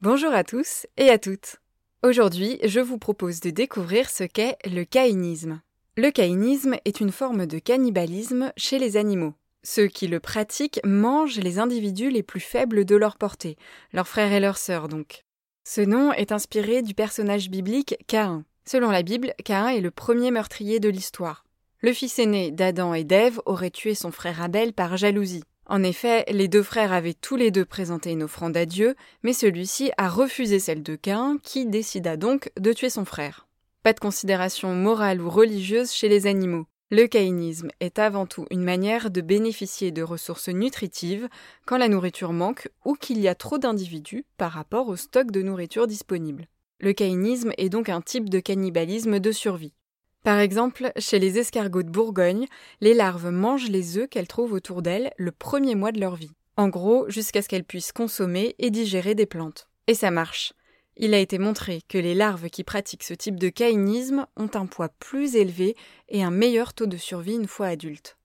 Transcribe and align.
Bonjour 0.00 0.32
à 0.32 0.44
tous 0.44 0.86
et 0.96 1.10
à 1.10 1.18
toutes. 1.18 1.56
Aujourd'hui, 2.04 2.60
je 2.62 2.78
vous 2.78 2.98
propose 2.98 3.40
de 3.40 3.50
découvrir 3.50 4.08
ce 4.08 4.22
qu'est 4.22 4.56
le 4.64 4.84
caïnisme. 4.84 5.60
Le 5.96 6.12
caïnisme 6.12 6.76
est 6.84 7.00
une 7.00 7.10
forme 7.10 7.46
de 7.46 7.58
cannibalisme 7.58 8.52
chez 8.56 8.78
les 8.78 8.96
animaux. 8.96 9.34
Ceux 9.64 9.88
qui 9.88 10.06
le 10.06 10.20
pratiquent 10.20 10.78
mangent 10.84 11.40
les 11.40 11.58
individus 11.58 12.10
les 12.10 12.22
plus 12.22 12.38
faibles 12.38 12.84
de 12.84 12.94
leur 12.94 13.16
portée, 13.16 13.56
leurs 13.92 14.06
frères 14.06 14.32
et 14.32 14.38
leurs 14.38 14.58
sœurs 14.58 14.86
donc. 14.86 15.24
Ce 15.64 15.80
nom 15.80 16.12
est 16.12 16.30
inspiré 16.30 16.82
du 16.82 16.94
personnage 16.94 17.50
biblique 17.50 17.96
Caïn. 18.06 18.44
Selon 18.66 18.92
la 18.92 19.02
Bible, 19.02 19.34
Caïn 19.44 19.70
est 19.70 19.80
le 19.80 19.90
premier 19.90 20.30
meurtrier 20.30 20.78
de 20.78 20.88
l'histoire. 20.88 21.44
Le 21.80 21.92
fils 21.92 22.20
aîné 22.20 22.52
d'Adam 22.52 22.94
et 22.94 23.02
d'Ève 23.02 23.40
aurait 23.46 23.70
tué 23.70 23.96
son 23.96 24.12
frère 24.12 24.40
Abel 24.42 24.74
par 24.74 24.96
jalousie. 24.96 25.42
En 25.68 25.82
effet, 25.82 26.24
les 26.30 26.48
deux 26.48 26.62
frères 26.62 26.92
avaient 26.92 27.14
tous 27.14 27.36
les 27.36 27.50
deux 27.50 27.66
présenté 27.66 28.10
une 28.10 28.22
offrande 28.22 28.56
à 28.56 28.64
Dieu, 28.64 28.96
mais 29.22 29.34
celui-ci 29.34 29.90
a 29.98 30.08
refusé 30.08 30.58
celle 30.58 30.82
de 30.82 30.96
Cain, 30.96 31.36
qui 31.42 31.66
décida 31.66 32.16
donc 32.16 32.50
de 32.58 32.72
tuer 32.72 32.88
son 32.88 33.04
frère. 33.04 33.46
Pas 33.82 33.92
de 33.92 34.00
considération 34.00 34.74
morale 34.74 35.20
ou 35.20 35.28
religieuse 35.28 35.92
chez 35.92 36.08
les 36.08 36.26
animaux. 36.26 36.66
Le 36.90 37.06
caïnisme 37.06 37.68
est 37.80 37.98
avant 37.98 38.24
tout 38.24 38.46
une 38.50 38.64
manière 38.64 39.10
de 39.10 39.20
bénéficier 39.20 39.90
de 39.90 40.02
ressources 40.02 40.48
nutritives 40.48 41.28
quand 41.66 41.76
la 41.76 41.88
nourriture 41.88 42.32
manque 42.32 42.68
ou 42.86 42.94
qu'il 42.94 43.20
y 43.20 43.28
a 43.28 43.34
trop 43.34 43.58
d'individus 43.58 44.24
par 44.38 44.52
rapport 44.52 44.88
au 44.88 44.96
stock 44.96 45.30
de 45.30 45.42
nourriture 45.42 45.86
disponible. 45.86 46.48
Le 46.80 46.94
caïnisme 46.94 47.52
est 47.58 47.68
donc 47.68 47.90
un 47.90 48.00
type 48.00 48.30
de 48.30 48.40
cannibalisme 48.40 49.20
de 49.20 49.32
survie. 49.32 49.74
Par 50.28 50.40
exemple, 50.40 50.92
chez 50.98 51.18
les 51.18 51.38
escargots 51.38 51.82
de 51.82 51.88
Bourgogne, 51.88 52.48
les 52.82 52.92
larves 52.92 53.30
mangent 53.30 53.70
les 53.70 53.96
œufs 53.96 54.10
qu'elles 54.10 54.28
trouvent 54.28 54.52
autour 54.52 54.82
d'elles 54.82 55.10
le 55.16 55.32
premier 55.32 55.74
mois 55.74 55.90
de 55.90 56.00
leur 56.00 56.16
vie. 56.16 56.34
En 56.58 56.68
gros, 56.68 57.08
jusqu'à 57.08 57.40
ce 57.40 57.48
qu'elles 57.48 57.64
puissent 57.64 57.92
consommer 57.92 58.54
et 58.58 58.68
digérer 58.68 59.14
des 59.14 59.24
plantes. 59.24 59.68
Et 59.86 59.94
ça 59.94 60.10
marche. 60.10 60.52
Il 60.98 61.14
a 61.14 61.18
été 61.18 61.38
montré 61.38 61.80
que 61.88 61.96
les 61.96 62.14
larves 62.14 62.50
qui 62.50 62.62
pratiquent 62.62 63.04
ce 63.04 63.14
type 63.14 63.40
de 63.40 63.48
caïnisme 63.48 64.26
ont 64.36 64.50
un 64.52 64.66
poids 64.66 64.90
plus 64.98 65.34
élevé 65.34 65.76
et 66.10 66.22
un 66.22 66.30
meilleur 66.30 66.74
taux 66.74 66.84
de 66.84 66.98
survie 66.98 67.36
une 67.36 67.48
fois 67.48 67.68
adultes. 67.68 68.18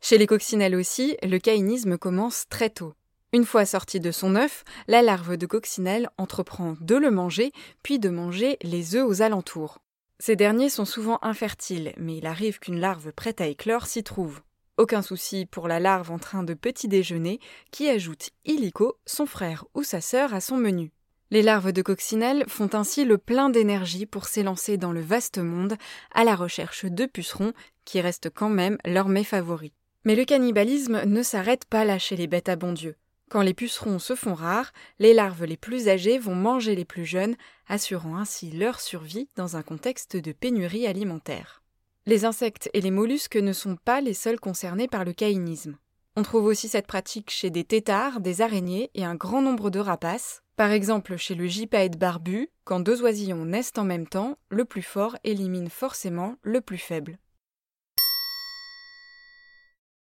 Chez 0.00 0.16
les 0.16 0.26
coccinelles 0.26 0.74
aussi, 0.74 1.18
le 1.22 1.36
caïnisme 1.38 1.98
commence 1.98 2.46
très 2.48 2.70
tôt. 2.70 2.94
Une 3.34 3.44
fois 3.44 3.66
sortie 3.66 4.00
de 4.00 4.12
son 4.12 4.34
œuf, 4.34 4.64
la 4.88 5.02
larve 5.02 5.36
de 5.36 5.44
coccinelle 5.44 6.08
entreprend 6.16 6.78
de 6.80 6.96
le 6.96 7.10
manger, 7.10 7.52
puis 7.82 7.98
de 7.98 8.08
manger 8.08 8.56
les 8.62 8.96
œufs 8.96 9.06
aux 9.06 9.20
alentours. 9.20 9.78
Ces 10.22 10.36
derniers 10.36 10.68
sont 10.68 10.84
souvent 10.84 11.18
infertiles, 11.22 11.94
mais 11.96 12.18
il 12.18 12.26
arrive 12.26 12.58
qu'une 12.58 12.78
larve 12.78 13.10
prête 13.10 13.40
à 13.40 13.46
éclore 13.46 13.86
s'y 13.86 14.04
trouve. 14.04 14.42
Aucun 14.76 15.00
souci 15.00 15.46
pour 15.46 15.66
la 15.66 15.80
larve 15.80 16.10
en 16.10 16.18
train 16.18 16.42
de 16.42 16.52
petit 16.52 16.88
déjeuner 16.88 17.40
qui 17.70 17.88
ajoute 17.88 18.28
illico 18.44 18.98
son 19.06 19.24
frère 19.24 19.64
ou 19.72 19.82
sa 19.82 20.02
sœur 20.02 20.34
à 20.34 20.42
son 20.42 20.58
menu. 20.58 20.92
Les 21.30 21.40
larves 21.40 21.72
de 21.72 21.80
coccinelle 21.80 22.44
font 22.48 22.68
ainsi 22.74 23.06
le 23.06 23.16
plein 23.16 23.48
d'énergie 23.48 24.04
pour 24.04 24.26
s'élancer 24.26 24.76
dans 24.76 24.92
le 24.92 25.00
vaste 25.00 25.38
monde 25.38 25.76
à 26.12 26.22
la 26.22 26.36
recherche 26.36 26.84
de 26.84 27.06
pucerons 27.06 27.54
qui 27.86 28.02
restent 28.02 28.28
quand 28.28 28.50
même 28.50 28.76
leur 28.84 29.08
mets 29.08 29.24
favoris. 29.24 29.72
Mais 30.04 30.16
le 30.16 30.26
cannibalisme 30.26 31.02
ne 31.06 31.22
s'arrête 31.22 31.64
pas 31.64 31.86
là 31.86 31.98
chez 31.98 32.16
les 32.16 32.26
bêtes 32.26 32.50
à 32.50 32.56
bon 32.56 32.74
Dieu. 32.74 32.94
Quand 33.30 33.42
les 33.42 33.54
pucerons 33.54 34.00
se 34.00 34.16
font 34.16 34.34
rares, 34.34 34.72
les 34.98 35.14
larves 35.14 35.44
les 35.44 35.56
plus 35.56 35.88
âgées 35.88 36.18
vont 36.18 36.34
manger 36.34 36.74
les 36.74 36.84
plus 36.84 37.04
jeunes, 37.04 37.36
assurant 37.68 38.16
ainsi 38.16 38.50
leur 38.50 38.80
survie 38.80 39.28
dans 39.36 39.56
un 39.56 39.62
contexte 39.62 40.16
de 40.16 40.32
pénurie 40.32 40.88
alimentaire. 40.88 41.62
Les 42.06 42.24
insectes 42.24 42.68
et 42.74 42.80
les 42.80 42.90
mollusques 42.90 43.36
ne 43.36 43.52
sont 43.52 43.76
pas 43.76 44.00
les 44.00 44.14
seuls 44.14 44.40
concernés 44.40 44.88
par 44.88 45.04
le 45.04 45.12
caïnisme. 45.12 45.78
On 46.16 46.24
trouve 46.24 46.46
aussi 46.46 46.66
cette 46.66 46.88
pratique 46.88 47.30
chez 47.30 47.50
des 47.50 47.62
têtards, 47.62 48.18
des 48.18 48.40
araignées 48.40 48.90
et 48.96 49.04
un 49.04 49.14
grand 49.14 49.42
nombre 49.42 49.70
de 49.70 49.78
rapaces. 49.78 50.42
Par 50.56 50.72
exemple, 50.72 51.16
chez 51.16 51.36
le 51.36 51.46
gypaète 51.46 51.96
barbu, 51.96 52.48
quand 52.64 52.80
deux 52.80 53.00
oisillons 53.00 53.44
naissent 53.44 53.72
en 53.76 53.84
même 53.84 54.08
temps, 54.08 54.38
le 54.48 54.64
plus 54.64 54.82
fort 54.82 55.16
élimine 55.22 55.70
forcément 55.70 56.34
le 56.42 56.60
plus 56.60 56.78
faible. 56.78 57.16